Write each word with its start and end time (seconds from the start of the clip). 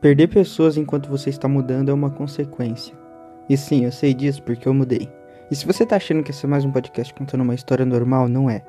Perder 0.00 0.28
pessoas 0.28 0.76
enquanto 0.76 1.08
você 1.08 1.30
está 1.30 1.48
mudando 1.48 1.90
é 1.90 1.94
uma 1.94 2.10
consequência. 2.10 2.94
E 3.48 3.56
sim, 3.56 3.84
eu 3.84 3.92
sei 3.92 4.12
disso 4.12 4.42
porque 4.42 4.68
eu 4.68 4.74
mudei. 4.74 5.08
E 5.50 5.56
se 5.56 5.64
você 5.64 5.84
está 5.84 5.96
achando 5.96 6.22
que 6.22 6.30
esse 6.30 6.44
é 6.44 6.48
mais 6.48 6.66
um 6.66 6.70
podcast 6.70 7.14
contando 7.14 7.40
uma 7.40 7.54
história 7.54 7.86
normal, 7.86 8.28
não 8.28 8.50
é. 8.50 8.62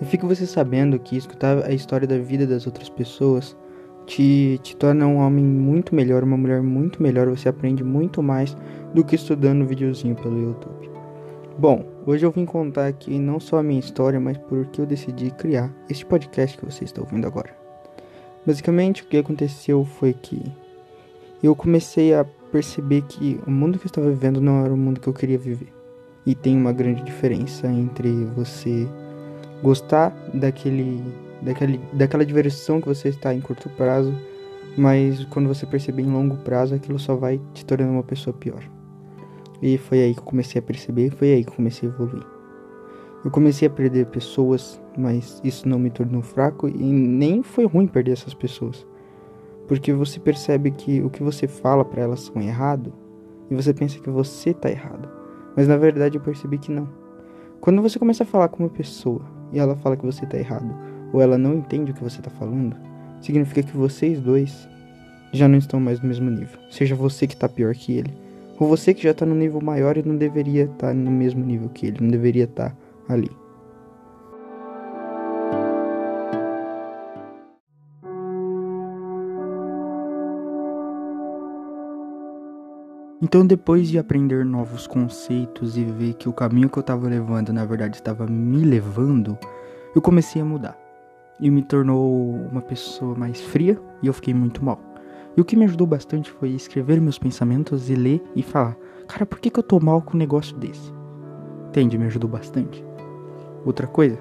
E 0.00 0.04
fique 0.04 0.26
você 0.26 0.44
sabendo 0.44 0.98
que 0.98 1.16
escutar 1.16 1.64
a 1.64 1.72
história 1.72 2.08
da 2.08 2.18
vida 2.18 2.46
das 2.46 2.66
outras 2.66 2.88
pessoas 2.88 3.56
te, 4.06 4.58
te 4.64 4.76
torna 4.76 5.06
um 5.06 5.18
homem 5.18 5.44
muito 5.44 5.94
melhor, 5.94 6.24
uma 6.24 6.36
mulher 6.36 6.60
muito 6.60 7.00
melhor. 7.00 7.28
Você 7.28 7.48
aprende 7.48 7.84
muito 7.84 8.20
mais 8.20 8.56
do 8.92 9.04
que 9.04 9.14
estudando 9.14 9.64
videozinho 9.64 10.16
pelo 10.16 10.40
YouTube. 10.40 10.90
Bom, 11.56 11.84
hoje 12.04 12.26
eu 12.26 12.32
vim 12.32 12.44
contar 12.44 12.88
aqui 12.88 13.20
não 13.20 13.38
só 13.38 13.58
a 13.58 13.62
minha 13.62 13.78
história, 13.78 14.18
mas 14.18 14.36
por 14.36 14.66
que 14.66 14.80
eu 14.80 14.86
decidi 14.86 15.30
criar 15.30 15.72
este 15.88 16.04
podcast 16.04 16.58
que 16.58 16.64
você 16.64 16.82
está 16.82 17.00
ouvindo 17.00 17.26
agora. 17.26 17.54
Basicamente, 18.44 19.02
o 19.02 19.06
que 19.06 19.18
aconteceu 19.18 19.84
foi 19.84 20.12
que 20.12 20.42
eu 21.42 21.56
comecei 21.56 22.14
a 22.14 22.24
perceber 22.24 23.02
que 23.02 23.40
o 23.46 23.50
mundo 23.50 23.78
que 23.78 23.86
eu 23.86 23.88
estava 23.88 24.10
vivendo 24.10 24.40
não 24.40 24.64
era 24.64 24.72
o 24.72 24.76
mundo 24.76 25.00
que 25.00 25.08
eu 25.08 25.12
queria 25.12 25.38
viver. 25.38 25.72
E 26.24 26.34
tem 26.34 26.56
uma 26.56 26.72
grande 26.72 27.02
diferença 27.02 27.66
entre 27.66 28.24
você 28.36 28.86
gostar 29.62 30.10
daquele, 30.32 31.02
daquele, 31.40 31.80
daquela 31.92 32.24
diversão 32.24 32.80
que 32.80 32.86
você 32.86 33.08
está 33.08 33.34
em 33.34 33.40
curto 33.40 33.68
prazo, 33.70 34.14
mas 34.76 35.24
quando 35.26 35.48
você 35.48 35.66
perceber 35.66 36.02
em 36.02 36.12
longo 36.12 36.36
prazo, 36.38 36.74
aquilo 36.74 36.98
só 36.98 37.16
vai 37.16 37.40
te 37.52 37.64
tornando 37.64 37.92
uma 37.92 38.02
pessoa 38.02 38.34
pior. 38.34 38.62
E 39.60 39.78
foi 39.78 40.02
aí 40.02 40.14
que 40.14 40.20
eu 40.20 40.24
comecei 40.24 40.58
a 40.58 40.62
perceber, 40.62 41.10
foi 41.10 41.32
aí 41.32 41.44
que 41.44 41.50
eu 41.50 41.56
comecei 41.56 41.88
a 41.88 41.92
evoluir. 41.92 42.24
Eu 43.24 43.30
comecei 43.30 43.68
a 43.68 43.70
perder 43.70 44.06
pessoas, 44.06 44.80
mas 44.98 45.40
isso 45.44 45.68
não 45.68 45.78
me 45.78 45.90
tornou 45.90 46.22
fraco 46.22 46.68
e 46.68 46.82
nem 46.82 47.42
foi 47.42 47.66
ruim 47.66 47.86
perder 47.86 48.12
essas 48.12 48.34
pessoas. 48.34 48.84
Porque 49.66 49.92
você 49.92 50.18
percebe 50.18 50.70
que 50.70 51.02
o 51.02 51.10
que 51.10 51.22
você 51.22 51.46
fala 51.46 51.84
para 51.84 52.02
elas 52.02 52.20
são 52.20 52.40
errado 52.40 52.92
e 53.50 53.54
você 53.54 53.72
pensa 53.72 53.98
que 53.98 54.10
você 54.10 54.52
tá 54.52 54.70
errado. 54.70 55.08
Mas 55.56 55.68
na 55.68 55.76
verdade 55.76 56.16
eu 56.16 56.22
percebi 56.22 56.58
que 56.58 56.72
não. 56.72 56.88
Quando 57.60 57.80
você 57.80 57.98
começa 57.98 58.24
a 58.24 58.26
falar 58.26 58.48
com 58.48 58.64
uma 58.64 58.68
pessoa 58.68 59.22
e 59.52 59.58
ela 59.58 59.76
fala 59.76 59.96
que 59.96 60.04
você 60.04 60.26
tá 60.26 60.36
errado, 60.36 60.74
ou 61.12 61.20
ela 61.20 61.38
não 61.38 61.54
entende 61.54 61.92
o 61.92 61.94
que 61.94 62.02
você 62.02 62.20
tá 62.20 62.30
falando, 62.30 62.74
significa 63.20 63.62
que 63.62 63.76
vocês 63.76 64.20
dois 64.20 64.68
já 65.32 65.46
não 65.46 65.58
estão 65.58 65.78
mais 65.78 66.00
no 66.00 66.08
mesmo 66.08 66.30
nível. 66.30 66.58
Seja 66.70 66.94
você 66.94 67.26
que 67.26 67.36
tá 67.36 67.48
pior 67.48 67.74
que 67.74 67.92
ele, 67.92 68.12
ou 68.58 68.66
você 68.66 68.92
que 68.92 69.02
já 69.02 69.14
tá 69.14 69.24
no 69.26 69.34
nível 69.34 69.60
maior 69.60 69.96
e 69.96 70.02
não 70.02 70.16
deveria 70.16 70.64
estar 70.64 70.88
tá 70.88 70.94
no 70.94 71.10
mesmo 71.10 71.44
nível 71.44 71.68
que 71.68 71.86
ele, 71.86 71.98
não 72.00 72.08
deveria 72.08 72.44
estar 72.44 72.70
tá 72.70 73.14
ali. 73.14 73.30
Então, 83.24 83.46
depois 83.46 83.88
de 83.88 84.00
aprender 84.00 84.44
novos 84.44 84.84
conceitos 84.88 85.76
e 85.76 85.84
ver 85.84 86.14
que 86.14 86.28
o 86.28 86.32
caminho 86.32 86.68
que 86.68 86.76
eu 86.76 86.80
estava 86.80 87.08
levando, 87.08 87.52
na 87.52 87.64
verdade, 87.64 87.94
estava 87.94 88.26
me 88.26 88.64
levando, 88.64 89.38
eu 89.94 90.02
comecei 90.02 90.42
a 90.42 90.44
mudar. 90.44 90.76
E 91.38 91.48
me 91.48 91.62
tornou 91.62 92.34
uma 92.50 92.60
pessoa 92.60 93.14
mais 93.14 93.40
fria 93.40 93.80
e 94.02 94.08
eu 94.08 94.12
fiquei 94.12 94.34
muito 94.34 94.64
mal. 94.64 94.80
E 95.36 95.40
o 95.40 95.44
que 95.44 95.54
me 95.54 95.64
ajudou 95.66 95.86
bastante 95.86 96.32
foi 96.32 96.48
escrever 96.48 97.00
meus 97.00 97.16
pensamentos 97.16 97.88
e 97.88 97.94
ler 97.94 98.20
e 98.34 98.42
falar: 98.42 98.76
Cara, 99.06 99.24
por 99.24 99.38
que, 99.38 99.50
que 99.50 99.58
eu 99.60 99.62
tô 99.62 99.78
mal 99.78 100.02
com 100.02 100.16
um 100.16 100.18
negócio 100.18 100.56
desse? 100.56 100.92
Entende? 101.68 101.96
Me 101.96 102.06
ajudou 102.06 102.28
bastante. 102.28 102.84
Outra 103.64 103.86
coisa 103.86 104.18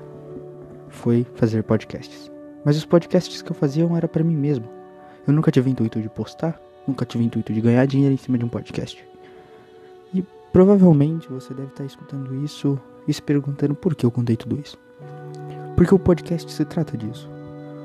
foi 0.90 1.26
fazer 1.34 1.64
podcasts. 1.64 2.32
Mas 2.64 2.78
os 2.78 2.86
podcasts 2.86 3.42
que 3.42 3.52
eu 3.52 3.56
fazia 3.56 3.84
não 3.84 3.98
era 3.98 4.08
para 4.08 4.24
mim 4.24 4.36
mesmo. 4.36 4.70
Eu 5.26 5.34
nunca 5.34 5.50
tive 5.50 5.72
intuito 5.72 6.00
de 6.00 6.08
postar, 6.08 6.62
Nunca 6.88 7.06
tive 7.06 7.24
intuito 7.24 7.54
de 7.54 7.62
ganhar 7.62 7.86
dinheiro 7.86 8.14
em 8.14 8.18
cima 8.18 8.38
de 8.38 8.46
um 8.46 8.50
podcast. 8.50 9.04
E 10.14 10.24
provavelmente 10.52 11.30
você 11.30 11.54
deve 11.54 11.70
estar 11.70 11.86
escutando 11.86 12.36
isso 12.44 12.80
e 13.08 13.14
se 13.14 13.22
perguntando 13.22 13.76
por 13.76 13.96
que 13.96 14.06
eu 14.06 14.12
contei 14.12 14.36
tudo 14.36 14.60
isso. 14.60 14.78
Porque 15.76 15.94
o 15.94 16.00
podcast 16.00 16.52
se 16.52 16.66
trata 16.66 16.98
disso. 16.98 17.30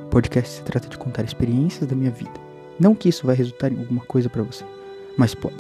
O 0.06 0.08
podcast 0.08 0.56
se 0.56 0.62
trata 0.62 0.88
de 0.88 0.98
contar 0.98 1.24
experiências 1.24 1.88
da 1.88 1.96
minha 1.96 2.10
vida. 2.10 2.46
Não 2.78 2.94
que 2.94 3.08
isso 3.08 3.26
vai 3.26 3.34
resultar 3.34 3.72
em 3.72 3.78
alguma 3.78 4.02
coisa 4.02 4.28
para 4.28 4.42
você, 4.42 4.64
mas 5.16 5.34
pode. 5.34 5.56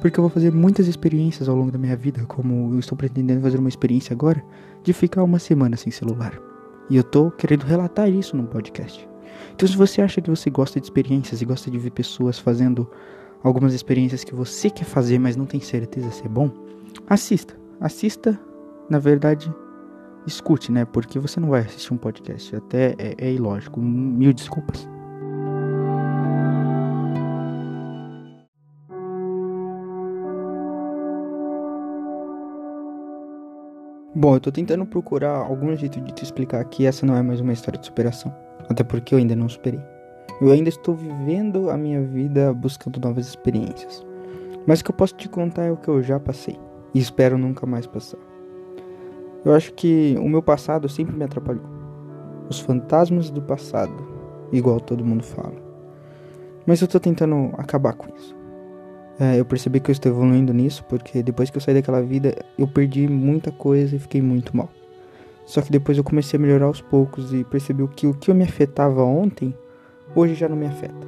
Porque 0.00 0.18
eu 0.18 0.22
vou 0.22 0.30
fazer 0.30 0.50
muitas 0.50 0.88
experiências 0.88 1.48
ao 1.48 1.54
longo 1.54 1.70
da 1.70 1.78
minha 1.78 1.96
vida, 1.96 2.24
como 2.26 2.74
eu 2.74 2.78
estou 2.78 2.96
pretendendo 2.96 3.42
fazer 3.42 3.58
uma 3.58 3.68
experiência 3.68 4.14
agora 4.14 4.42
de 4.82 4.92
ficar 4.92 5.22
uma 5.22 5.38
semana 5.38 5.76
sem 5.76 5.92
celular. 5.92 6.38
E 6.90 6.96
eu 6.96 7.04
tô 7.04 7.30
querendo 7.30 7.64
relatar 7.64 8.08
isso 8.08 8.36
num 8.36 8.46
podcast. 8.46 9.11
Então, 9.54 9.68
se 9.68 9.76
você 9.76 10.02
acha 10.02 10.20
que 10.20 10.30
você 10.30 10.50
gosta 10.50 10.80
de 10.80 10.86
experiências 10.86 11.42
e 11.42 11.44
gosta 11.44 11.70
de 11.70 11.78
ver 11.78 11.90
pessoas 11.90 12.38
fazendo 12.38 12.90
algumas 13.42 13.74
experiências 13.74 14.24
que 14.24 14.34
você 14.34 14.70
quer 14.70 14.84
fazer, 14.84 15.18
mas 15.18 15.36
não 15.36 15.46
tem 15.46 15.60
certeza 15.60 16.10
se 16.10 16.24
é 16.24 16.28
bom, 16.28 16.50
assista. 17.08 17.56
Assista, 17.80 18.38
na 18.88 18.98
verdade, 18.98 19.52
escute, 20.26 20.70
né? 20.70 20.84
Porque 20.84 21.18
você 21.18 21.40
não 21.40 21.48
vai 21.48 21.62
assistir 21.62 21.92
um 21.92 21.96
podcast. 21.96 22.54
Até 22.54 22.94
é, 22.98 23.14
é 23.18 23.32
ilógico. 23.32 23.80
Mil 23.80 24.32
desculpas. 24.32 24.88
Bom, 34.14 34.36
eu 34.36 34.40
tô 34.40 34.52
tentando 34.52 34.84
procurar 34.84 35.36
algum 35.38 35.74
jeito 35.74 36.00
de 36.00 36.12
te 36.12 36.22
explicar 36.22 36.62
que 36.66 36.86
essa 36.86 37.04
não 37.04 37.16
é 37.16 37.22
mais 37.22 37.40
uma 37.40 37.52
história 37.52 37.80
de 37.80 37.86
superação. 37.86 38.32
Até 38.68 38.82
porque 38.84 39.14
eu 39.14 39.18
ainda 39.18 39.36
não 39.36 39.48
superei. 39.48 39.80
Eu 40.40 40.50
ainda 40.50 40.68
estou 40.68 40.94
vivendo 40.94 41.70
a 41.70 41.76
minha 41.76 42.02
vida 42.02 42.52
buscando 42.52 43.00
novas 43.00 43.26
experiências. 43.26 44.04
Mas 44.66 44.80
o 44.80 44.84
que 44.84 44.90
eu 44.90 44.94
posso 44.94 45.14
te 45.14 45.28
contar 45.28 45.64
é 45.64 45.70
o 45.70 45.76
que 45.76 45.88
eu 45.88 46.02
já 46.02 46.18
passei. 46.18 46.58
E 46.94 46.98
espero 46.98 47.38
nunca 47.38 47.66
mais 47.66 47.86
passar. 47.86 48.18
Eu 49.44 49.52
acho 49.52 49.72
que 49.72 50.16
o 50.18 50.28
meu 50.28 50.42
passado 50.42 50.88
sempre 50.88 51.16
me 51.16 51.24
atrapalhou. 51.24 51.64
Os 52.48 52.60
fantasmas 52.60 53.30
do 53.30 53.42
passado, 53.42 53.92
igual 54.52 54.80
todo 54.80 55.04
mundo 55.04 55.22
fala. 55.22 55.54
Mas 56.66 56.80
eu 56.80 56.88
tô 56.88 57.00
tentando 57.00 57.50
acabar 57.56 57.92
com 57.94 58.14
isso. 58.14 58.36
É, 59.18 59.38
eu 59.38 59.44
percebi 59.44 59.80
que 59.80 59.90
eu 59.90 59.92
estou 59.92 60.10
evoluindo 60.10 60.52
nisso 60.52 60.84
porque 60.88 61.22
depois 61.22 61.50
que 61.50 61.56
eu 61.56 61.60
saí 61.60 61.74
daquela 61.74 62.02
vida 62.02 62.34
eu 62.58 62.66
perdi 62.66 63.06
muita 63.06 63.50
coisa 63.52 63.96
e 63.96 63.98
fiquei 63.98 64.22
muito 64.22 64.56
mal. 64.56 64.68
Só 65.52 65.60
que 65.60 65.70
depois 65.70 65.98
eu 65.98 66.02
comecei 66.02 66.38
a 66.38 66.40
melhorar 66.40 66.64
aos 66.64 66.80
poucos 66.80 67.34
e 67.34 67.44
percebi 67.44 67.86
que 67.88 68.06
o 68.06 68.14
que 68.14 68.32
me 68.32 68.42
afetava 68.42 69.04
ontem, 69.04 69.54
hoje 70.16 70.32
já 70.32 70.48
não 70.48 70.56
me 70.56 70.64
afeta. 70.64 71.06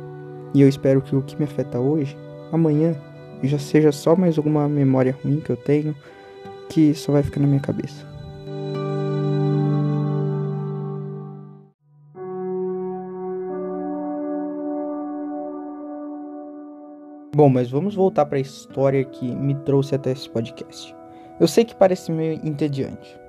E 0.53 0.61
eu 0.61 0.69
espero 0.69 1.01
que 1.01 1.17
o 1.17 1.23
que 1.23 1.35
me 1.39 1.45
afeta 1.47 1.81
hoje, 1.81 2.15
amanhã, 2.53 2.95
já 3.43 3.59
seja 3.59 3.91
só 3.91 4.15
mais 4.15 4.37
alguma 4.37 4.69
memória 4.69 5.17
ruim 5.25 5.41
que 5.41 5.49
eu 5.49 5.57
tenho, 5.57 5.97
que 6.69 6.93
só 6.93 7.11
vai 7.11 7.23
ficar 7.23 7.41
na 7.41 7.47
minha 7.47 7.59
cabeça. 7.59 8.07
Bom, 17.35 17.49
mas 17.49 17.71
vamos 17.71 17.95
voltar 17.95 18.27
para 18.27 18.37
a 18.37 18.43
história 18.43 19.03
que 19.07 19.25
me 19.25 19.55
trouxe 19.55 19.95
até 19.95 20.13
esse 20.13 20.29
podcast. 20.29 20.95
Eu 21.41 21.49
sei 21.49 21.65
que 21.65 21.75
parece 21.75 22.13
meio 22.13 22.39
entediante, 22.47 23.24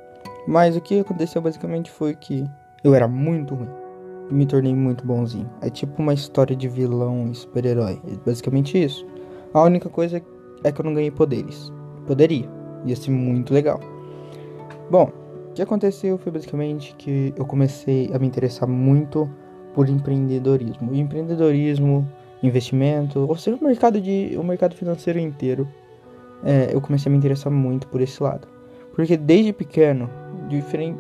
mas 0.48 0.76
o 0.76 0.82
que 0.82 1.00
aconteceu 1.00 1.42
basicamente 1.42 1.90
foi 1.90 2.16
que 2.16 2.46
eu 2.84 2.94
era 2.94 3.08
muito 3.08 3.56
ruim 3.56 3.86
e 4.30 4.34
me 4.34 4.46
tornei 4.46 4.74
muito 4.74 5.06
bonzinho. 5.06 5.50
É 5.62 5.70
tipo 5.70 6.02
uma 6.02 6.14
história 6.14 6.56
de 6.56 6.68
vilão 6.68 7.30
e 7.32 7.36
super-herói. 7.36 8.02
É 8.08 8.16
basicamente 8.26 8.82
isso. 8.82 9.06
A 9.54 9.64
única 9.64 9.90
coisa 9.90 10.22
é 10.64 10.72
que 10.72 10.82
eu 10.82 10.86
não 10.86 10.94
ganhei 10.94 11.12
poderes. 11.12 11.72
Poderia. 12.08 12.50
Ia 12.86 12.96
ser 12.96 13.12
muito 13.12 13.54
legal. 13.54 13.80
Bom, 14.90 15.12
o 15.50 15.54
que 15.54 15.62
aconteceu 15.62 16.18
foi 16.18 16.32
basicamente 16.32 16.96
que 16.96 17.34
eu 17.36 17.46
comecei 17.46 18.12
a 18.14 18.20
me 18.20 18.28
interessar 18.28 18.68
muito 18.68 19.30
por 19.74 19.90
empreendedorismo. 19.90 20.94
E 20.94 21.00
empreendedorismo, 21.00 22.08
investimento, 22.44 23.26
ou 23.28 23.36
seja, 23.36 23.58
o 23.60 23.64
mercado 23.64 24.00
de 24.00 24.36
o 24.38 24.44
mercado 24.44 24.76
financeiro 24.76 25.20
inteiro. 25.20 25.68
É, 26.44 26.70
eu 26.72 26.82
comecei 26.82 27.10
a 27.10 27.12
me 27.12 27.18
interessar 27.18 27.52
muito 27.52 27.88
por 27.88 28.02
esse 28.02 28.22
lado. 28.22 28.48
Porque 28.96 29.18
desde 29.18 29.52
pequeno 29.54 30.10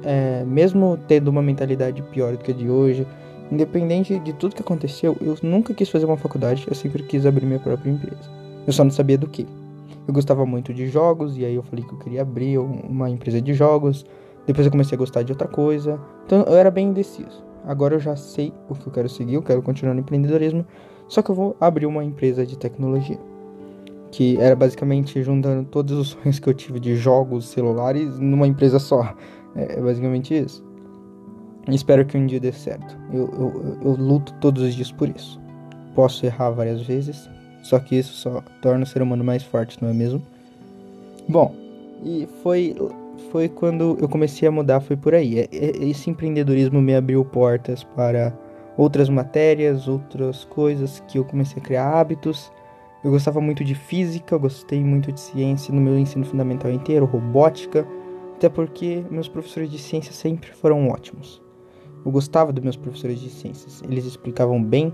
é, 0.04 0.44
mesmo 0.46 0.98
tendo 1.08 1.28
uma 1.28 1.42
mentalidade 1.42 2.02
pior 2.04 2.34
do 2.34 2.40
que 2.40 2.52
a 2.52 2.54
de 2.54 2.70
hoje, 2.70 3.08
independente 3.52 4.18
de 4.20 4.34
tudo 4.34 4.56
que 4.56 4.62
aconteceu, 4.62 5.16
eu 5.22 5.38
nunca 5.44 5.74
quis 5.74 5.90
fazer 5.90 6.06
uma 6.06 6.18
faculdade, 6.18 6.66
eu 6.68 6.76
sempre 6.76 7.04
quis 7.04 7.26
abrir 7.26 7.46
minha 7.46 7.60
própria 7.60 7.90
empresa. 7.90 8.30
Eu 8.66 8.74
só 8.74 8.84
não 8.84 8.92
sabia 8.92 9.18
do 9.18 9.28
que. 9.28 9.46
Eu 10.08 10.14
gostava 10.14 10.46
muito 10.46 10.74
de 10.74 10.88
jogos, 10.88 11.38
e 11.38 11.46
aí 11.46 11.56
eu 11.56 11.64
falei 11.64 11.86
que 11.86 11.94
eu 11.94 12.00
queria 12.00 12.22
abrir 12.22 12.58
uma 12.58 13.10
empresa 13.10 13.42
de 13.42 13.54
jogos. 13.54 14.06
Depois 14.46 14.66
eu 14.66 14.72
comecei 14.72 14.96
a 14.96 15.00
gostar 15.00 15.24
de 15.24 15.32
outra 15.32 15.48
coisa. 15.48 16.00
Então 16.26 16.44
eu 16.44 16.56
era 16.56 16.70
bem 16.70 16.88
indeciso. 16.88 17.44
Agora 17.66 17.96
eu 17.96 18.00
já 18.00 18.16
sei 18.16 18.54
o 18.70 18.76
que 18.76 18.88
eu 18.88 18.94
quero 18.94 19.10
seguir, 19.10 19.36
eu 19.36 19.42
quero 19.42 19.62
continuar 19.62 19.96
no 19.96 20.02
empreendedorismo, 20.02 20.66
só 21.08 21.24
que 21.24 21.32
eu 21.32 21.36
vou 21.36 21.56
abrir 21.60 21.88
uma 21.88 22.04
empresa 22.04 22.46
de 22.46 22.58
tecnologia. 22.58 23.20
Que 24.16 24.38
era 24.40 24.56
basicamente 24.56 25.22
juntando 25.22 25.68
todos 25.68 25.98
os 25.98 26.08
sonhos 26.10 26.40
que 26.40 26.48
eu 26.48 26.54
tive 26.54 26.80
de 26.80 26.96
jogos, 26.96 27.50
celulares, 27.50 28.18
numa 28.18 28.48
empresa 28.48 28.80
só. 28.80 29.14
É, 29.56 29.78
é 29.78 29.82
basicamente 29.82 30.34
isso. 30.34 30.64
Espero 31.68 32.06
que 32.06 32.18
um 32.18 32.26
dia 32.26 32.40
dê 32.40 32.52
certo. 32.52 32.98
Eu, 33.12 33.30
eu, 33.34 33.78
eu 33.84 33.92
luto 33.92 34.34
todos 34.40 34.64
os 34.64 34.74
dias 34.74 34.90
por 34.92 35.10
isso. 35.10 35.40
posso 35.94 36.26
errar 36.26 36.52
várias 36.52 36.82
vezes, 36.82 37.30
só 37.62 37.78
que 37.78 37.98
isso 37.98 38.14
só 38.14 38.42
torna 38.62 38.84
o 38.84 38.88
ser 38.88 39.02
humano 39.02 39.24
mais 39.24 39.44
forte, 39.44 39.82
não 39.82 39.90
é 39.90 39.94
mesmo? 39.94 40.22
Bom, 41.28 41.54
e 42.04 42.28
foi 42.42 42.76
foi 43.32 43.50
quando 43.50 43.98
eu 44.00 44.08
comecei 44.08 44.48
a 44.48 44.52
mudar, 44.52 44.80
foi 44.80 44.96
por 44.96 45.14
aí. 45.14 45.40
É, 45.40 45.50
é, 45.52 45.86
esse 45.86 46.10
empreendedorismo 46.10 46.82
me 46.82 46.96
abriu 46.96 47.26
portas 47.26 47.84
para 47.84 48.34
outras 48.78 49.10
matérias, 49.10 49.88
outras 49.88 50.46
coisas 50.46 51.04
que 51.08 51.18
eu 51.18 51.26
comecei 51.26 51.62
a 51.62 51.66
criar 51.66 52.00
hábitos. 52.00 52.52
Eu 53.06 53.12
gostava 53.12 53.40
muito 53.40 53.64
de 53.64 53.76
física, 53.76 54.34
eu 54.34 54.40
gostei 54.40 54.84
muito 54.84 55.12
de 55.12 55.20
ciência 55.20 55.72
no 55.72 55.80
meu 55.80 55.96
ensino 55.96 56.26
fundamental 56.26 56.72
inteiro, 56.72 57.06
robótica, 57.06 57.88
até 58.36 58.50
porque 58.50 59.06
meus 59.12 59.28
professores 59.28 59.70
de 59.70 59.78
ciência 59.78 60.12
sempre 60.12 60.52
foram 60.54 60.88
ótimos. 60.88 61.40
Eu 62.04 62.12
gostava 62.12 62.52
dos 62.52 62.64
meus 62.64 62.76
professores 62.76 63.20
de 63.20 63.30
ciências, 63.30 63.84
eles 63.88 64.06
explicavam 64.06 64.60
bem, 64.60 64.92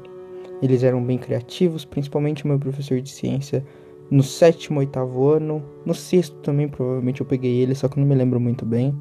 eles 0.62 0.84
eram 0.84 1.02
bem 1.02 1.18
criativos, 1.18 1.86
principalmente 1.86 2.44
o 2.44 2.50
meu 2.50 2.60
professor 2.60 3.00
de 3.00 3.10
ciência 3.10 3.66
no 4.10 4.24
sétimo, 4.24 4.80
oitavo 4.80 5.30
ano. 5.30 5.64
No 5.86 5.96
sexto 5.96 6.36
também, 6.42 6.68
provavelmente 6.68 7.22
eu 7.22 7.26
peguei 7.26 7.62
ele, 7.62 7.74
só 7.74 7.88
que 7.88 7.98
eu 7.98 8.02
não 8.02 8.10
me 8.10 8.16
lembro 8.16 8.42
muito 8.42 8.66
bem. 8.66 8.94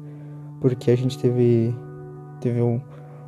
Porque 0.61 0.89
a 0.89 0.95
gente 0.95 1.19
teve, 1.19 1.75
teve 2.39 2.61
um, 2.61 2.79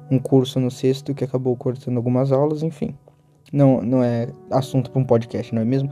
um 0.10 0.18
curso 0.18 0.62
no 0.62 0.72
sexto 0.72 1.14
que 1.14 1.26
acabou 1.26 1.58
cortando 1.58 1.98
algumas 1.98 2.32
aulas, 2.32 2.64
enfim. 2.64 2.96
Não, 3.54 3.82
não 3.82 4.04
é 4.04 4.30
assunto 4.52 4.90
para 4.90 5.00
um 5.00 5.06
podcast, 5.06 5.54
não 5.54 5.62
é 5.62 5.66
mesmo? 5.66 5.90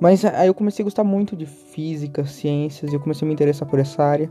Mas 0.00 0.24
aí 0.24 0.48
eu 0.48 0.54
comecei 0.54 0.82
a 0.82 0.84
gostar 0.84 1.04
muito 1.04 1.36
de 1.36 1.46
física, 1.46 2.24
ciências, 2.24 2.90
e 2.90 2.96
eu 2.96 3.00
comecei 3.00 3.24
a 3.24 3.28
me 3.28 3.34
interessar 3.34 3.68
por 3.68 3.78
essa 3.78 4.02
área. 4.02 4.30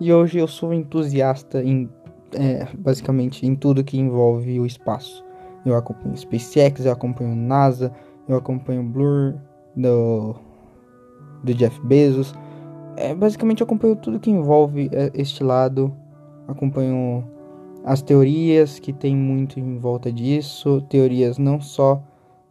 E 0.00 0.12
hoje 0.12 0.38
eu 0.38 0.46
sou 0.46 0.74
entusiasta 0.74 1.62
em, 1.62 1.88
é, 2.34 2.66
basicamente, 2.76 3.46
em 3.46 3.54
tudo 3.54 3.84
que 3.84 3.98
envolve 3.98 4.60
o 4.60 4.66
espaço. 4.66 5.24
Eu 5.64 5.76
acompanho 5.76 6.16
SpaceX, 6.16 6.84
eu 6.84 6.92
acompanho 6.92 7.34
NASA, 7.34 7.92
eu 8.28 8.36
acompanho 8.36 8.82
Blur, 8.82 9.34
do, 9.78 10.34
do 11.42 11.54
Jeff 11.54 11.80
Bezos. 11.84 12.34
É, 12.96 13.14
basicamente 13.14 13.62
acompanho 13.62 13.94
tudo 13.96 14.18
que 14.18 14.30
envolve 14.30 14.90
é, 14.92 15.10
este 15.14 15.44
lado. 15.44 15.94
Acompanho 16.46 17.24
as 17.84 18.02
teorias 18.02 18.78
que 18.78 18.92
tem 18.92 19.16
muito 19.16 19.58
em 19.60 19.78
volta 19.78 20.12
disso. 20.12 20.82
Teorias 20.88 21.38
não 21.38 21.60
só 21.60 22.02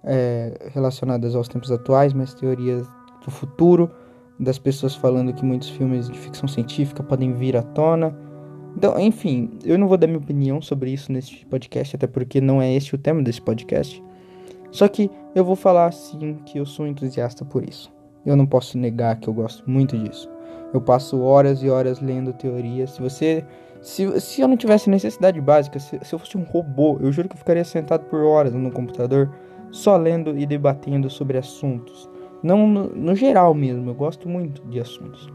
é, 0.08 0.70
relacionadas 0.74 1.36
aos 1.36 1.48
tempos 1.48 1.72
atuais, 1.72 2.14
mas 2.14 2.34
teorias 2.34 2.88
do 3.24 3.30
futuro. 3.30 3.92
Das 4.40 4.58
pessoas 4.58 4.96
falando 4.96 5.34
que 5.34 5.44
muitos 5.44 5.70
filmes 5.70 6.10
de 6.10 6.18
ficção 6.18 6.48
científica 6.48 7.04
podem 7.04 7.34
vir 7.34 7.58
à 7.58 7.62
tona. 7.62 8.16
Então, 8.76 9.00
enfim, 9.00 9.50
eu 9.66 9.78
não 9.78 9.88
vou 9.88 9.98
dar 9.98 10.06
minha 10.06 10.20
opinião 10.20 10.62
sobre 10.62 10.92
isso 10.92 11.12
nesse 11.12 11.44
podcast, 11.48 11.96
até 11.96 12.06
porque 12.06 12.40
não 12.40 12.62
é 12.62 12.72
este 12.72 12.94
o 12.94 12.98
tema 12.98 13.24
desse 13.24 13.42
podcast. 13.42 14.04
Só 14.72 14.88
que 14.88 15.10
eu 15.34 15.44
vou 15.44 15.56
falar 15.56 15.92
sim 15.92 16.36
que 16.46 16.60
eu 16.60 16.66
sou 16.66 16.86
entusiasta 16.86 17.44
por 17.44 17.68
isso. 17.68 17.92
Eu 18.24 18.36
não 18.36 18.46
posso 18.46 18.78
negar 18.78 19.20
que 19.20 19.28
eu 19.28 19.34
gosto 19.34 19.68
muito 19.70 19.98
disso. 19.98 20.30
Eu 20.74 20.82
passo 20.82 21.20
horas 21.22 21.64
e 21.64 21.70
horas 21.70 22.00
lendo 22.00 22.34
teorias. 22.34 22.92
Se 22.92 23.02
você. 23.02 23.44
Se, 23.82 24.20
se 24.20 24.42
eu 24.42 24.48
não 24.48 24.58
tivesse 24.58 24.90
necessidade 24.90 25.40
básica, 25.40 25.80
se, 25.80 26.00
se 26.04 26.14
eu 26.14 26.20
fosse 26.20 26.38
um 26.38 26.44
robô, 26.44 26.98
eu 27.00 27.12
juro 27.12 27.30
que 27.30 27.36
eu 27.36 27.40
ficaria 27.40 27.64
sentado 27.64 28.06
por 28.06 28.22
horas 28.22 28.54
no 28.54 28.72
computador 28.72 29.32
só 29.72 29.98
lendo 29.98 30.38
e 30.38 30.46
debatendo 30.46 31.10
sobre 31.10 31.38
assuntos. 31.38 32.10
Não 32.42 32.68
no, 32.68 32.88
no 32.90 33.16
geral 33.16 33.54
mesmo, 33.54 33.90
eu 33.90 33.96
gosto 33.96 34.30
muito 34.30 34.62
de 34.64 34.80
assuntos. 34.80 35.28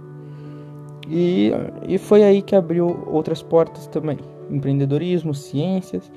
E, 1.09 1.51
e 1.89 1.99
foi 1.99 2.23
aí 2.23 2.43
que 2.43 2.55
abriu 2.55 3.05
outras 3.07 3.43
portas 3.43 3.87
também: 3.87 4.19
empreendedorismo, 4.51 5.35
ciências 5.35 6.11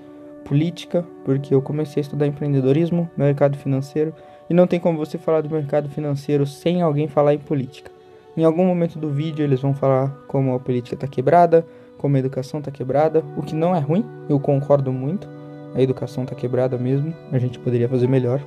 política, 0.46 1.04
porque 1.26 1.54
eu 1.54 1.62
comecei 1.62 2.00
a 2.00 2.04
estudar 2.04 2.28
empreendedorismo, 2.28 3.10
mercado 3.18 3.58
financeiro, 3.58 4.14
e 4.50 4.54
não 4.54 4.68
tem 4.68 4.80
como 4.80 4.98
você 4.98 5.18
falar 5.18 5.42
do 5.42 5.50
mercado 5.50 5.90
financeiro 5.90 6.46
sem 6.46 6.82
alguém 6.82 7.08
falar 7.08 7.34
em 7.34 7.40
política. 7.40 7.92
Em 8.38 8.44
algum 8.44 8.66
momento 8.66 9.00
do 9.00 9.10
vídeo 9.10 9.44
eles 9.44 9.62
vão 9.62 9.74
falar 9.74 10.10
como 10.28 10.54
a 10.54 10.60
política 10.60 10.96
está 10.96 11.08
quebrada, 11.08 11.66
como 11.98 12.16
a 12.16 12.20
educação 12.20 12.60
está 12.60 12.70
quebrada, 12.70 13.24
o 13.36 13.42
que 13.42 13.56
não 13.56 13.76
é 13.76 13.80
ruim, 13.80 14.06
eu 14.30 14.40
concordo 14.40 14.94
muito. 14.94 15.28
A 15.76 15.82
educação 15.82 16.24
está 16.24 16.34
quebrada 16.34 16.78
mesmo, 16.78 17.14
a 17.32 17.38
gente 17.38 17.60
poderia 17.60 17.90
fazer 17.90 18.08
melhor. 18.08 18.42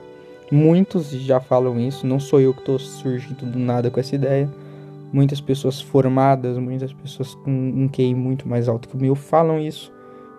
Muitos 0.50 1.10
já 1.10 1.38
falam 1.38 1.78
isso, 1.78 2.06
não 2.06 2.19
sou 2.19 2.40
eu 2.40 2.54
que 2.54 2.60
estou 2.60 2.78
surgindo 2.78 3.44
do 3.44 3.58
nada 3.58 3.90
com 3.90 4.00
essa 4.00 4.14
ideia. 4.14 4.48
Muitas 5.12 5.40
pessoas 5.40 5.78
formadas, 5.78 6.56
muitas 6.56 6.92
pessoas 6.92 7.34
com 7.34 7.50
um 7.50 7.86
QI 7.86 8.14
muito 8.14 8.48
mais 8.48 8.66
alto 8.66 8.88
que 8.88 8.96
o 8.96 9.00
meu 9.00 9.14
falam 9.14 9.60
isso. 9.60 9.92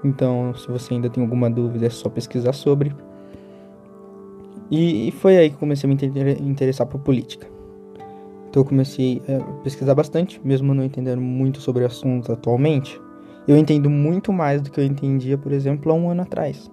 Então, 0.03 0.53
se 0.55 0.67
você 0.67 0.95
ainda 0.95 1.09
tem 1.09 1.21
alguma 1.21 1.49
dúvida, 1.49 1.85
é 1.85 1.89
só 1.89 2.09
pesquisar 2.09 2.53
sobre. 2.53 2.91
E, 4.71 5.09
e 5.09 5.11
foi 5.11 5.37
aí 5.37 5.49
que 5.51 5.57
comecei 5.57 5.87
a 5.87 5.93
me 5.93 6.33
interessar 6.41 6.87
por 6.87 6.99
política. 7.01 7.47
Então, 8.49 8.63
eu 8.63 8.65
comecei 8.65 9.21
a 9.27 9.43
pesquisar 9.61 9.93
bastante, 9.93 10.41
mesmo 10.43 10.73
não 10.73 10.83
entendendo 10.83 11.21
muito 11.21 11.61
sobre 11.61 11.83
o 11.83 11.85
assunto 11.85 12.31
atualmente. 12.31 12.99
Eu 13.47 13.57
entendo 13.57 13.89
muito 13.89 14.33
mais 14.33 14.61
do 14.61 14.71
que 14.71 14.79
eu 14.79 14.85
entendia, 14.85 15.37
por 15.37 15.51
exemplo, 15.51 15.91
há 15.91 15.95
um 15.95 16.09
ano 16.09 16.21
atrás. 16.21 16.69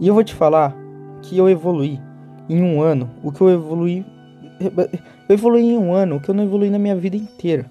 E 0.00 0.08
eu 0.08 0.14
vou 0.14 0.24
te 0.24 0.34
falar 0.34 0.76
que 1.22 1.38
eu 1.38 1.48
evolui 1.48 2.00
em 2.48 2.62
um 2.62 2.82
ano 2.82 3.08
o 3.22 3.32
que 3.32 3.40
eu 3.40 3.50
evolui. 3.50 4.04
Eu 5.28 5.34
evolui 5.34 5.62
em 5.62 5.78
um 5.78 5.92
ano 5.92 6.16
o 6.16 6.20
que 6.20 6.28
eu 6.28 6.34
não 6.34 6.44
evolui 6.44 6.68
na 6.70 6.78
minha 6.78 6.94
vida 6.94 7.16
inteira, 7.16 7.64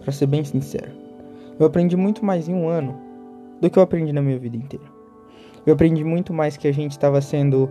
para 0.00 0.12
ser 0.12 0.26
bem 0.26 0.44
sincero. 0.44 0.90
Eu 1.58 1.66
aprendi 1.66 1.96
muito 1.96 2.24
mais 2.24 2.48
em 2.48 2.54
um 2.54 2.68
ano 2.68 2.94
do 3.60 3.70
que 3.70 3.78
eu 3.78 3.82
aprendi 3.82 4.12
na 4.12 4.20
minha 4.20 4.38
vida 4.38 4.56
inteira. 4.56 4.84
Eu 5.64 5.74
aprendi 5.74 6.04
muito 6.04 6.32
mais 6.32 6.56
que 6.56 6.68
a 6.68 6.72
gente 6.72 6.92
estava 6.92 7.20
sendo 7.20 7.70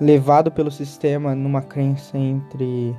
levado 0.00 0.50
pelo 0.50 0.70
sistema 0.70 1.34
numa 1.34 1.60
crença 1.60 2.16
entre 2.16 2.96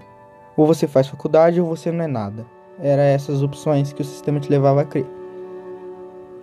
ou 0.55 0.67
você 0.67 0.87
faz 0.87 1.07
faculdade 1.07 1.59
ou 1.59 1.67
você 1.67 1.91
não 1.91 2.03
é 2.03 2.07
nada. 2.07 2.45
Era 2.79 3.01
essas 3.01 3.41
opções 3.41 3.93
que 3.93 4.01
o 4.01 4.05
sistema 4.05 4.39
te 4.39 4.49
levava 4.49 4.81
a 4.81 4.85
crer. 4.85 5.05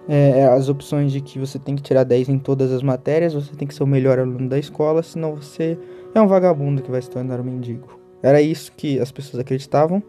É, 0.09 0.41
é 0.41 0.47
as 0.47 0.69
opções 0.69 1.13
de 1.13 1.21
que 1.21 1.39
você 1.39 1.59
tem 1.59 1.77
que 1.77 1.83
tirar 1.83 2.03
10 2.03 2.31
em 2.31 2.39
todas 2.39 2.73
as 2.73 2.83
matérias, 2.83 3.35
você 3.35 3.55
tem 3.55 3.69
que 3.69 3.75
ser 3.75 3.83
o 3.83 3.87
melhor 3.87 4.19
aluno 4.19 4.49
da 4.49 4.59
escola, 4.59 5.03
senão 5.03 5.37
você 5.37 5.79
é 6.15 6.21
um 6.21 6.27
vagabundo 6.27 6.83
que 6.83 6.91
vai 6.91 7.03
se 7.03 7.11
tornar 7.11 7.41
um 7.41 7.45
mendigo. 7.45 7.99
Era 8.23 8.41
isso 8.41 8.73
que 8.73 8.99
as 8.99 9.13
pessoas 9.13 9.41
acreditavam. 9.41 10.03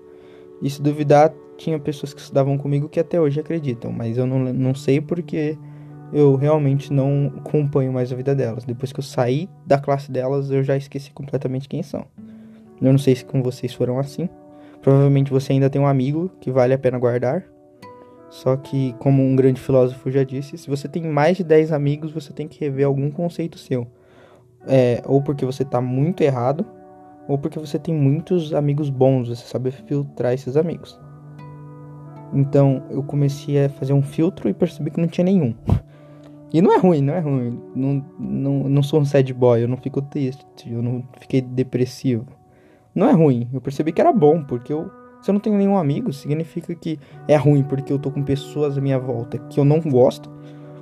E 0.61 0.69
se 0.69 0.81
duvidar, 0.81 1.33
tinha 1.57 1.79
pessoas 1.79 2.13
que 2.13 2.19
estudavam 2.19 2.57
comigo 2.57 2.89
que 2.89 2.99
até 2.99 3.19
hoje 3.19 3.39
acreditam, 3.39 3.91
mas 3.91 4.17
eu 4.17 4.25
não, 4.25 4.39
não 4.39 4.73
sei 4.73 4.99
porque 4.99 5.57
eu 6.11 6.35
realmente 6.35 6.91
não 6.91 7.31
acompanho 7.37 7.93
mais 7.93 8.11
a 8.11 8.15
vida 8.15 8.33
delas. 8.33 8.65
Depois 8.65 8.91
que 8.91 8.99
eu 8.99 9.03
saí 9.03 9.49
da 9.65 9.77
classe 9.77 10.11
delas, 10.11 10.49
eu 10.49 10.63
já 10.63 10.75
esqueci 10.75 11.11
completamente 11.11 11.69
quem 11.69 11.83
são. 11.83 12.05
Eu 12.81 12.91
não 12.91 12.97
sei 12.97 13.15
se 13.15 13.25
com 13.25 13.43
vocês 13.43 13.73
foram 13.73 13.99
assim. 13.99 14.27
Provavelmente 14.81 15.31
você 15.31 15.53
ainda 15.53 15.69
tem 15.69 15.81
um 15.81 15.87
amigo 15.87 16.31
que 16.39 16.51
vale 16.51 16.73
a 16.73 16.77
pena 16.77 16.97
guardar. 16.97 17.43
Só 18.29 18.55
que, 18.55 18.93
como 18.99 19.23
um 19.23 19.35
grande 19.35 19.59
filósofo 19.59 20.11
já 20.11 20.23
disse, 20.23 20.57
se 20.57 20.69
você 20.69 20.87
tem 20.87 21.03
mais 21.03 21.37
de 21.37 21.43
10 21.43 21.71
amigos, 21.71 22.11
você 22.11 22.31
tem 22.31 22.47
que 22.47 22.59
rever 22.59 22.85
algum 22.85 23.09
conceito 23.09 23.57
seu. 23.57 23.87
É, 24.67 25.01
ou 25.05 25.21
porque 25.21 25.45
você 25.45 25.63
está 25.63 25.81
muito 25.81 26.21
errado, 26.21 26.65
ou 27.27 27.37
porque 27.37 27.57
você 27.57 27.79
tem 27.79 27.93
muitos 27.93 28.53
amigos 28.53 28.89
bons, 28.89 29.29
você 29.29 29.45
sabe 29.45 29.71
filtrar 29.71 30.33
esses 30.33 30.55
amigos. 30.55 30.99
Então 32.33 32.83
eu 32.89 33.01
comecei 33.01 33.65
a 33.65 33.69
fazer 33.69 33.93
um 33.93 34.03
filtro 34.03 34.49
e 34.49 34.53
percebi 34.53 34.91
que 34.91 35.01
não 35.01 35.07
tinha 35.07 35.25
nenhum. 35.25 35.53
E 36.51 36.63
não 36.63 36.73
é 36.73 36.79
ruim, 36.79 37.03
não 37.03 37.13
é 37.13 37.19
ruim. 37.19 37.61
Não, 37.75 38.05
não, 38.17 38.69
não 38.69 38.81
sou 38.81 38.99
um 38.99 39.05
sad 39.05 39.31
boy, 39.35 39.61
eu 39.61 39.67
não 39.67 39.77
fico 39.77 40.01
triste, 40.01 40.43
eu 40.65 40.81
não 40.81 41.03
fiquei 41.19 41.41
depressivo. 41.41 42.25
Não 42.95 43.07
é 43.07 43.11
ruim, 43.11 43.47
eu 43.53 43.61
percebi 43.61 43.91
que 43.91 44.01
era 44.01 44.11
bom, 44.11 44.43
porque 44.43 44.73
eu, 44.73 44.89
se 45.21 45.29
eu 45.29 45.33
não 45.33 45.39
tenho 45.39 45.57
nenhum 45.57 45.77
amigo, 45.77 46.11
significa 46.13 46.73
que 46.75 46.99
é 47.27 47.35
ruim, 47.35 47.63
porque 47.63 47.91
eu 47.91 47.99
tô 47.99 48.11
com 48.11 48.23
pessoas 48.23 48.77
à 48.77 48.81
minha 48.81 48.99
volta 48.99 49.37
que 49.37 49.59
eu 49.59 49.65
não 49.65 49.79
gosto. 49.79 50.29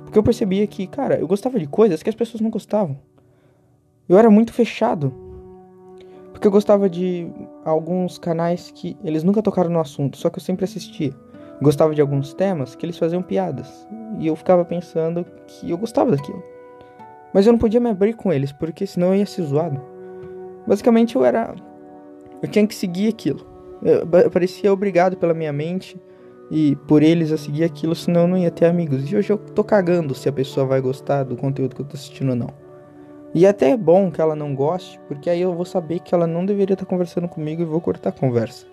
Porque 0.04 0.18
eu 0.18 0.22
percebia 0.22 0.66
que, 0.66 0.86
cara, 0.86 1.18
eu 1.18 1.26
gostava 1.26 1.58
de 1.58 1.66
coisas 1.66 2.02
que 2.02 2.08
as 2.08 2.14
pessoas 2.14 2.40
não 2.40 2.50
gostavam. 2.50 2.98
Eu 4.08 4.16
era 4.16 4.30
muito 4.30 4.52
fechado. 4.52 5.12
Porque 6.32 6.46
eu 6.46 6.50
gostava 6.50 6.88
de 6.88 7.30
alguns 7.64 8.16
canais 8.16 8.70
que 8.70 8.96
eles 9.04 9.22
nunca 9.22 9.42
tocaram 9.42 9.70
no 9.70 9.80
assunto, 9.80 10.16
só 10.16 10.30
que 10.30 10.38
eu 10.38 10.42
sempre 10.42 10.64
assistia 10.64 11.14
gostava 11.60 11.94
de 11.94 12.00
alguns 12.00 12.32
temas 12.34 12.74
que 12.74 12.86
eles 12.86 12.98
faziam 12.98 13.22
piadas. 13.22 13.86
E 14.18 14.26
eu 14.26 14.36
ficava 14.36 14.64
pensando 14.64 15.24
que 15.46 15.70
eu 15.70 15.78
gostava 15.78 16.10
daquilo. 16.10 16.42
Mas 17.32 17.46
eu 17.46 17.52
não 17.52 17.58
podia 17.58 17.80
me 17.80 17.90
abrir 17.90 18.14
com 18.14 18.32
eles, 18.32 18.52
porque 18.52 18.86
senão 18.86 19.08
eu 19.08 19.16
ia 19.16 19.26
ser 19.26 19.42
zoado. 19.42 19.80
Basicamente 20.66 21.16
eu 21.16 21.24
era. 21.24 21.54
Eu 22.42 22.48
tinha 22.48 22.66
que 22.66 22.74
seguir 22.74 23.08
aquilo. 23.08 23.46
Eu 23.82 24.30
parecia 24.30 24.72
obrigado 24.72 25.16
pela 25.16 25.34
minha 25.34 25.52
mente 25.52 25.96
e 26.50 26.76
por 26.86 27.02
eles 27.02 27.30
a 27.30 27.36
seguir 27.36 27.64
aquilo, 27.64 27.94
senão 27.94 28.22
eu 28.22 28.28
não 28.28 28.38
ia 28.38 28.50
ter 28.50 28.66
amigos. 28.66 29.10
E 29.10 29.16
hoje 29.16 29.30
eu 29.30 29.38
tô 29.38 29.62
cagando 29.62 30.14
se 30.14 30.28
a 30.28 30.32
pessoa 30.32 30.66
vai 30.66 30.80
gostar 30.80 31.24
do 31.24 31.36
conteúdo 31.36 31.74
que 31.74 31.82
eu 31.82 31.86
tô 31.86 31.96
assistindo 31.96 32.30
ou 32.30 32.36
não. 32.36 32.48
E 33.34 33.46
até 33.46 33.70
é 33.70 33.76
bom 33.76 34.10
que 34.10 34.20
ela 34.20 34.34
não 34.34 34.54
goste, 34.54 34.98
porque 35.06 35.28
aí 35.28 35.40
eu 35.40 35.54
vou 35.54 35.64
saber 35.64 36.00
que 36.00 36.14
ela 36.14 36.26
não 36.26 36.46
deveria 36.46 36.74
estar 36.74 36.86
conversando 36.86 37.28
comigo 37.28 37.62
e 37.62 37.64
vou 37.64 37.80
cortar 37.80 38.08
a 38.08 38.12
conversa. 38.12 38.66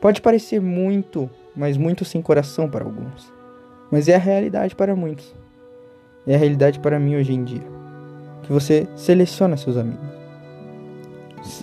Pode 0.00 0.22
parecer 0.22 0.60
muito 0.60 1.28
mas 1.58 1.76
muito 1.76 2.04
sem 2.04 2.22
coração 2.22 2.70
para 2.70 2.84
alguns. 2.84 3.32
Mas 3.90 4.08
é 4.08 4.14
a 4.14 4.18
realidade 4.18 4.76
para 4.76 4.94
muitos. 4.94 5.34
É 6.24 6.36
a 6.36 6.38
realidade 6.38 6.78
para 6.78 7.00
mim 7.00 7.16
hoje 7.16 7.32
em 7.32 7.42
dia. 7.42 7.78
que 8.42 8.52
você 8.52 8.86
seleciona 8.94 9.56
seus 9.56 9.76
amigos. 9.76 10.17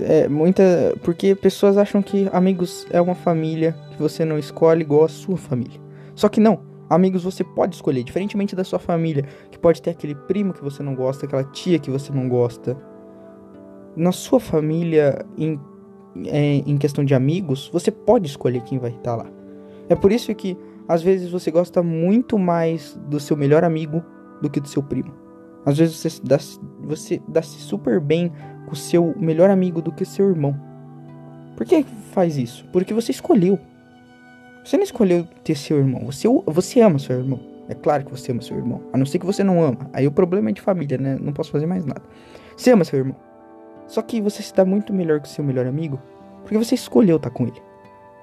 É, 0.01 0.27
muita, 0.27 0.63
porque 1.03 1.35
pessoas 1.35 1.77
acham 1.77 2.01
que 2.01 2.29
amigos 2.31 2.85
é 2.89 3.01
uma 3.01 3.15
família 3.15 3.75
que 3.91 4.01
você 4.01 4.25
não 4.25 4.37
escolhe 4.37 4.81
igual 4.81 5.05
a 5.05 5.09
sua 5.09 5.37
família. 5.37 5.79
Só 6.15 6.29
que 6.29 6.39
não. 6.39 6.59
Amigos 6.89 7.23
você 7.23 7.43
pode 7.43 7.75
escolher, 7.75 8.03
diferentemente 8.03 8.55
da 8.55 8.63
sua 8.63 8.77
família, 8.77 9.25
que 9.49 9.57
pode 9.57 9.81
ter 9.81 9.89
aquele 9.89 10.13
primo 10.13 10.53
que 10.53 10.63
você 10.63 10.83
não 10.83 10.93
gosta, 10.93 11.25
aquela 11.25 11.43
tia 11.43 11.79
que 11.79 11.89
você 11.89 12.13
não 12.13 12.29
gosta. 12.29 12.77
Na 13.95 14.11
sua 14.11 14.39
família, 14.39 15.25
em, 15.37 15.59
é, 16.25 16.57
em 16.57 16.77
questão 16.77 17.03
de 17.03 17.15
amigos, 17.15 17.69
você 17.73 17.89
pode 17.89 18.27
escolher 18.27 18.61
quem 18.61 18.77
vai 18.77 18.91
estar 18.91 19.15
lá. 19.15 19.25
É 19.89 19.95
por 19.95 20.11
isso 20.11 20.33
que 20.35 20.57
às 20.87 21.01
vezes 21.01 21.31
você 21.31 21.49
gosta 21.49 21.81
muito 21.81 22.37
mais 22.37 22.99
do 23.07 23.19
seu 23.19 23.35
melhor 23.35 23.63
amigo 23.63 24.03
do 24.41 24.49
que 24.49 24.59
do 24.59 24.67
seu 24.67 24.83
primo. 24.83 25.11
Às 25.65 25.79
vezes 25.79 25.95
você 25.95 26.21
dá, 26.23 26.37
você 26.81 27.21
dá 27.27 27.41
-se 27.41 27.59
super 27.59 27.99
bem 27.99 28.31
com 28.65 28.73
o 28.73 28.75
seu 28.75 29.13
melhor 29.17 29.49
amigo 29.49 29.81
do 29.81 29.91
que 29.91 30.05
seu 30.05 30.29
irmão. 30.29 30.55
Por 31.55 31.65
que 31.65 31.83
faz 32.11 32.37
isso? 32.37 32.65
Porque 32.71 32.93
você 32.93 33.11
escolheu. 33.11 33.59
Você 34.63 34.77
não 34.77 34.83
escolheu 34.83 35.27
ter 35.43 35.55
seu 35.55 35.77
irmão. 35.77 36.05
Você, 36.05 36.27
você 36.45 36.81
ama 36.81 36.99
seu 36.99 37.17
irmão. 37.17 37.39
É 37.69 37.73
claro 37.73 38.05
que 38.05 38.11
você 38.11 38.31
ama 38.31 38.41
seu 38.41 38.57
irmão. 38.57 38.81
A 38.91 38.97
não 38.97 39.05
ser 39.05 39.19
que 39.19 39.25
você 39.25 39.43
não 39.43 39.63
ama. 39.63 39.89
Aí 39.93 40.05
o 40.05 40.11
problema 40.11 40.49
é 40.49 40.53
de 40.53 40.61
família, 40.61 40.97
né? 40.97 41.17
Não 41.21 41.33
posso 41.33 41.51
fazer 41.51 41.65
mais 41.65 41.85
nada. 41.85 42.01
Você 42.57 42.71
ama 42.71 42.83
seu 42.83 42.99
irmão. 42.99 43.15
Só 43.87 44.01
que 44.01 44.19
você 44.19 44.41
se 44.41 44.53
dá 44.53 44.65
muito 44.65 44.91
melhor 44.93 45.21
que 45.21 45.29
seu 45.29 45.43
melhor 45.43 45.65
amigo 45.65 45.99
porque 46.45 46.57
você 46.57 46.75
escolheu 46.75 47.17
estar 47.17 47.31
com 47.31 47.43
ele. 47.47 47.61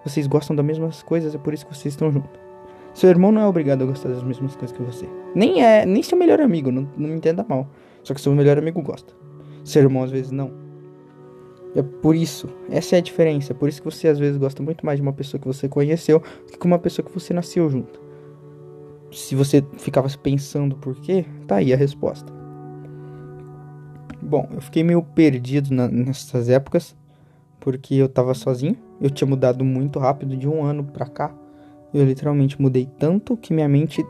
Vocês 0.05 0.27
gostam 0.29 0.55
das 0.55 0.65
mesmas 0.65 1.03
coisas, 1.03 1.35
é 1.35 1.39
por 1.39 1.53
isso 1.53 1.67
que 1.67 1.75
vocês 1.75 1.93
estão 1.93 2.11
juntos. 2.11 2.41
Seu 2.95 3.11
irmão 3.11 3.33
não 3.33 3.43
é 3.43 3.47
obrigado 3.47 3.83
a 3.83 3.87
gostar 3.87 4.11
das 4.11 4.23
mesmas 4.23 4.55
coisas 4.55 4.77
que 4.77 4.83
você. 4.83 5.09
Nem 5.35 5.63
é, 5.65 5.85
nem 5.85 6.03
seu 6.03 6.17
melhor 6.17 6.41
amigo, 6.41 6.71
não, 6.71 6.89
não 6.97 7.09
me 7.09 7.17
entenda 7.17 7.45
mal. 7.49 7.67
Só 8.03 8.15
que 8.15 8.21
seu 8.21 8.33
melhor 8.33 8.59
amigo 8.59 8.81
gosta. 8.81 9.13
Seu 9.64 9.83
irmão 9.83 10.02
às 10.02 10.11
vezes 10.11 10.31
não. 10.31 10.62
É 11.75 11.83
por 11.83 12.14
isso, 12.14 12.49
essa 12.71 12.97
é 12.97 12.99
a 12.99 13.02
diferença. 13.02 13.52
É 13.52 13.54
por 13.54 13.69
isso 13.69 13.81
que 13.81 13.90
você 13.90 14.09
às 14.09 14.19
vezes 14.19 14.37
gosta 14.37 14.62
muito 14.62 14.85
mais 14.85 14.99
de 14.99 15.02
uma 15.02 15.12
pessoa 15.12 15.40
que 15.40 15.47
você 15.47 15.69
conheceu 15.69 16.23
do 16.50 16.59
que 16.59 16.66
uma 16.66 16.78
pessoa 16.78 17.04
que 17.04 17.12
você 17.12 17.33
nasceu 17.33 17.69
junto. 17.71 18.00
Se 19.11 19.35
você 19.35 19.64
ficava 19.78 20.09
pensando 20.23 20.76
por 20.76 20.95
quê, 20.97 21.25
tá 21.47 21.57
aí 21.57 21.73
a 21.73 21.76
resposta. 21.76 22.33
Bom, 24.21 24.49
eu 24.54 24.61
fiquei 24.61 24.83
meio 24.83 25.02
perdido 25.02 25.75
na, 25.75 25.88
nessas 25.88 26.49
épocas, 26.49 26.95
porque 27.59 27.95
eu 27.95 28.09
tava 28.09 28.35
sozinho. 28.35 28.76
Eu 29.00 29.11
tinha 29.11 29.28
mudado 29.28 29.64
muito 29.64 29.99
rápido 29.99 30.37
de 30.37 30.49
um 30.49 30.64
ano 30.64 30.85
pra 30.85 31.07
cá. 31.07 31.35
Eu 31.92 32.04
literalmente 32.04 32.61
mudei 32.61 32.88
tanto 32.99 33.37
que 33.37 33.52
minha 33.52 33.69
mente 33.69 34.04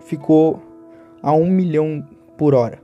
ficou 0.00 0.62
a 1.22 1.32
um 1.32 1.50
milhão 1.50 2.06
por 2.38 2.54
hora. 2.54 2.78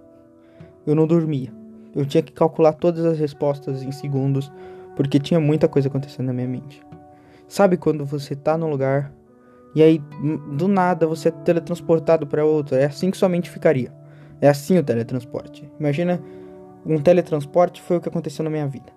Eu 0.87 0.95
não 0.95 1.07
dormia. 1.07 1.62
Eu 1.95 2.07
tinha 2.07 2.23
que 2.23 2.33
calcular 2.33 2.73
todas 2.73 3.05
as 3.05 3.19
respostas 3.19 3.83
em 3.83 3.93
segundos, 3.93 4.51
porque 4.97 5.19
tinha 5.19 5.41
muita 5.41 5.69
coisa 5.69 5.89
acontecendo 5.89 6.27
na 6.27 6.33
minha 6.33 6.49
mente. 6.49 6.83
Sabe 7.49 7.77
quando 7.77 8.05
você 8.05 8.35
tá 8.35 8.57
num 8.57 8.71
lugar 8.71 9.13
e 9.75 9.83
aí 9.83 9.99
do 10.57 10.69
nada 10.69 11.07
você 11.07 11.29
é 11.29 11.31
teletransportado 11.31 12.27
para 12.27 12.45
outro? 12.45 12.77
É 12.77 12.85
assim 12.85 13.11
que 13.11 13.17
sua 13.17 13.29
mente 13.29 13.51
ficaria. 13.51 13.93
É 14.41 14.49
assim 14.49 14.79
o 14.79 14.83
teletransporte. 14.83 15.71
Imagina 15.79 16.23
um 16.85 16.99
teletransporte 16.99 17.81
foi 17.81 17.99
o 17.99 18.01
que 18.01 18.09
aconteceu 18.09 18.43
na 18.43 18.51
minha 18.51 18.67
vida. 18.67 18.93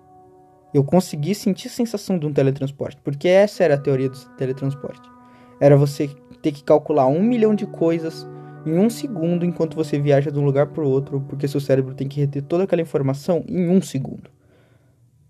Eu 0.74 0.82
consegui 0.82 1.34
sentir 1.34 1.68
a 1.68 1.70
sensação 1.70 2.18
de 2.18 2.26
um 2.26 2.32
teletransporte, 2.32 2.98
porque 3.02 3.28
essa 3.28 3.62
era 3.62 3.74
a 3.74 3.78
teoria 3.78 4.08
do 4.08 4.18
teletransporte 4.36 5.16
era 5.60 5.76
você 5.76 6.08
ter 6.42 6.52
que 6.52 6.62
calcular 6.62 7.06
um 7.06 7.22
milhão 7.22 7.54
de 7.54 7.66
coisas 7.66 8.26
em 8.66 8.78
um 8.78 8.90
segundo 8.90 9.44
enquanto 9.44 9.76
você 9.76 9.98
viaja 9.98 10.30
de 10.30 10.38
um 10.38 10.44
lugar 10.44 10.66
para 10.66 10.84
o 10.84 10.90
outro, 10.90 11.20
porque 11.28 11.46
seu 11.46 11.60
cérebro 11.60 11.94
tem 11.94 12.08
que 12.08 12.20
reter 12.20 12.42
toda 12.42 12.64
aquela 12.64 12.82
informação 12.82 13.44
em 13.48 13.68
um 13.68 13.80
segundo. 13.80 14.28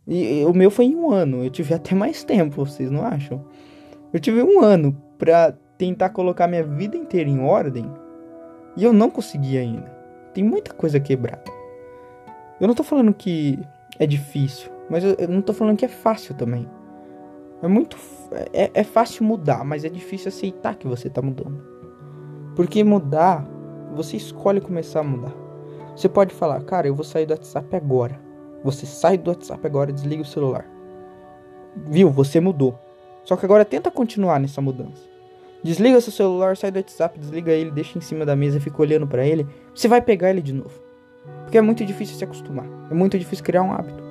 E, 0.06 0.40
e 0.40 0.44
o 0.46 0.54
meu 0.54 0.70
foi 0.70 0.86
em 0.86 0.96
um 0.96 1.10
ano, 1.10 1.44
eu 1.44 1.50
tive 1.50 1.74
até 1.74 1.94
mais 1.94 2.24
tempo, 2.24 2.64
vocês 2.64 2.90
não 2.90 3.04
acham? 3.04 3.44
Eu 4.12 4.18
tive 4.18 4.42
um 4.42 4.62
ano 4.62 4.96
para 5.18 5.52
tentar 5.76 6.10
colocar 6.10 6.46
minha 6.46 6.64
vida 6.64 6.96
inteira 6.96 7.28
em 7.28 7.40
ordem 7.40 7.84
e 8.76 8.84
eu 8.84 8.92
não 8.92 9.10
consegui 9.10 9.58
ainda. 9.58 9.94
Tem 10.32 10.42
muita 10.42 10.72
coisa 10.72 10.98
quebrada. 10.98 11.50
Eu 12.58 12.66
não 12.66 12.74
tô 12.74 12.82
falando 12.82 13.12
que 13.12 13.58
é 13.98 14.06
difícil, 14.06 14.70
mas 14.88 15.04
eu, 15.04 15.14
eu 15.18 15.28
não 15.28 15.42
tô 15.42 15.52
falando 15.52 15.76
que 15.76 15.84
é 15.84 15.88
fácil 15.88 16.34
também. 16.34 16.66
É 17.62 17.68
muito. 17.68 17.96
É, 18.52 18.70
é 18.72 18.84
fácil 18.84 19.24
mudar, 19.24 19.64
mas 19.64 19.84
é 19.84 19.88
difícil 19.88 20.28
aceitar 20.28 20.76
que 20.76 20.86
você 20.86 21.10
tá 21.10 21.20
mudando. 21.20 21.75
Porque 22.56 22.82
mudar, 22.82 23.46
você 23.94 24.16
escolhe 24.16 24.60
começar 24.60 25.00
a 25.00 25.04
mudar. 25.04 25.32
Você 25.94 26.08
pode 26.08 26.34
falar, 26.34 26.60
cara, 26.62 26.88
eu 26.88 26.94
vou 26.94 27.04
sair 27.04 27.26
do 27.26 27.32
WhatsApp 27.32 27.76
agora. 27.76 28.18
Você 28.64 28.86
sai 28.86 29.16
do 29.16 29.30
WhatsApp 29.30 29.64
agora, 29.66 29.92
desliga 29.92 30.22
o 30.22 30.26
celular. 30.26 30.66
Viu? 31.88 32.10
Você 32.10 32.40
mudou. 32.40 32.78
Só 33.24 33.36
que 33.36 33.44
agora 33.44 33.64
tenta 33.64 33.90
continuar 33.90 34.40
nessa 34.40 34.60
mudança. 34.60 35.02
Desliga 35.62 36.00
seu 36.00 36.12
celular, 36.12 36.56
sai 36.56 36.70
do 36.70 36.78
WhatsApp, 36.78 37.18
desliga 37.18 37.52
ele, 37.52 37.70
deixa 37.70 37.98
em 37.98 38.00
cima 38.00 38.24
da 38.24 38.34
mesa 38.34 38.58
fica 38.58 38.80
olhando 38.80 39.06
para 39.06 39.26
ele. 39.26 39.46
Você 39.74 39.86
vai 39.86 40.00
pegar 40.00 40.30
ele 40.30 40.40
de 40.40 40.52
novo. 40.52 40.80
Porque 41.42 41.58
é 41.58 41.62
muito 41.62 41.84
difícil 41.84 42.16
se 42.16 42.24
acostumar. 42.24 42.66
É 42.90 42.94
muito 42.94 43.18
difícil 43.18 43.44
criar 43.44 43.62
um 43.62 43.72
hábito. 43.72 44.02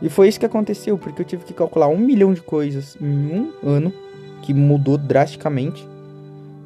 E 0.00 0.08
foi 0.08 0.26
isso 0.26 0.40
que 0.40 0.46
aconteceu, 0.46 0.98
porque 0.98 1.22
eu 1.22 1.26
tive 1.26 1.44
que 1.44 1.54
calcular 1.54 1.86
um 1.86 1.98
milhão 1.98 2.34
de 2.34 2.42
coisas 2.42 2.96
em 3.00 3.06
um 3.06 3.52
ano, 3.62 3.92
que 4.42 4.52
mudou 4.52 4.98
drasticamente. 4.98 5.88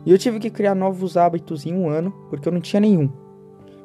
E 0.07 0.13
eu 0.13 0.17
tive 0.17 0.39
que 0.39 0.49
criar 0.49 0.75
novos 0.75 1.17
hábitos 1.17 1.67
em 1.67 1.75
um 1.75 1.89
ano, 1.89 2.13
porque 2.31 2.49
eu 2.49 2.53
não 2.53 2.61
tinha 2.61 2.81
nenhum. 2.81 3.11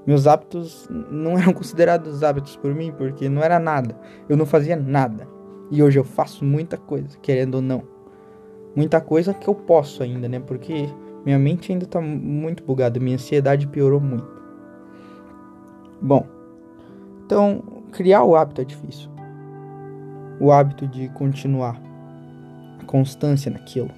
Meus 0.06 0.28
hábitos 0.28 0.88
não 1.10 1.38
eram 1.38 1.52
considerados 1.54 2.24
hábitos 2.24 2.56
por 2.56 2.74
mim, 2.74 2.94
porque 2.96 3.28
não 3.28 3.42
era 3.42 3.60
nada. 3.60 4.00
Eu 4.30 4.38
não 4.38 4.46
fazia 4.46 4.76
nada. 4.76 5.28
E 5.72 5.82
hoje 5.82 5.98
eu 6.00 6.04
faço 6.04 6.46
muita 6.46 6.78
coisa, 6.78 7.18
querendo 7.22 7.56
ou 7.56 7.62
não. 7.62 7.84
Muita 8.76 9.02
coisa 9.02 9.34
que 9.34 9.48
eu 9.48 9.56
posso 9.56 10.04
ainda, 10.04 10.30
né? 10.30 10.40
Porque 10.40 10.88
minha 11.26 11.40
mente 11.40 11.72
ainda 11.72 11.86
tá 11.86 12.00
muito 12.00 12.64
bugada, 12.64 13.00
minha 13.00 13.16
ansiedade 13.16 13.68
piorou 13.68 14.00
muito. 14.00 14.42
Bom, 16.02 16.26
então 17.26 17.64
criar 17.92 18.24
o 18.24 18.36
hábito 18.36 18.62
é 18.62 18.64
difícil 18.64 19.12
o 20.42 20.52
hábito 20.52 20.88
de 20.88 21.08
continuar, 21.10 21.80
a 22.80 22.86
constância 22.86 23.52
naquilo. 23.52 23.92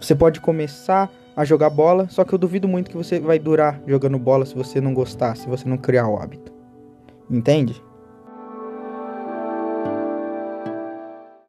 Você 0.00 0.14
pode 0.14 0.40
começar 0.40 1.10
a 1.36 1.44
jogar 1.44 1.70
bola, 1.70 2.08
só 2.08 2.24
que 2.24 2.32
eu 2.32 2.38
duvido 2.38 2.68
muito 2.68 2.90
que 2.90 2.96
você 2.96 3.18
vai 3.18 3.38
durar 3.38 3.80
jogando 3.86 4.18
bola 4.18 4.46
se 4.46 4.54
você 4.54 4.80
não 4.80 4.94
gostar, 4.94 5.36
se 5.36 5.48
você 5.48 5.68
não 5.68 5.76
criar 5.76 6.08
o 6.08 6.18
hábito. 6.18 6.52
Entende? 7.30 7.82